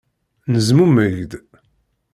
[0.51, 1.31] Nezmumeg-d.